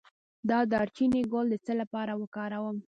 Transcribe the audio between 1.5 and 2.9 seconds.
د څه لپاره وکاروم؟